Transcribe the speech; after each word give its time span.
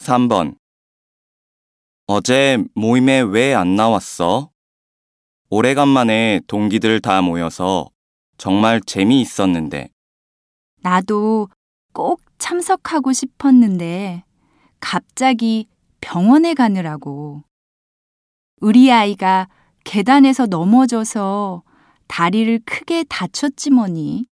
3번. 0.00 0.56
어제 2.06 2.58
모임에 2.74 3.20
왜 3.20 3.54
안 3.54 3.76
나왔어? 3.76 4.50
오래간만에 5.50 6.40
동기들 6.46 7.00
다 7.00 7.20
모여서 7.22 7.90
정말 8.38 8.80
재미있었는데. 8.80 9.90
나도 10.82 11.48
꼭 11.92 12.22
참석하고 12.38 13.12
싶었는데 13.12 14.24
갑자기 14.80 15.68
병원에 16.00 16.54
가느라고. 16.54 17.42
우리 18.62 18.90
아이가 18.90 19.48
계단에서 19.84 20.46
넘어져서 20.46 21.62
다리를 22.08 22.60
크게 22.64 23.04
다쳤지 23.04 23.70
뭐니. 23.70 24.24